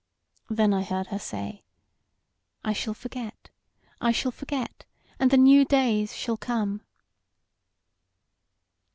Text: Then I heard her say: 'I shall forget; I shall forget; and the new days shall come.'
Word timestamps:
Then 0.49 0.73
I 0.73 0.81
heard 0.81 1.05
her 1.09 1.19
say: 1.19 1.61
'I 2.65 2.73
shall 2.73 2.95
forget; 2.95 3.51
I 4.01 4.11
shall 4.11 4.31
forget; 4.31 4.83
and 5.19 5.29
the 5.29 5.37
new 5.37 5.63
days 5.63 6.15
shall 6.15 6.37
come.' 6.37 6.81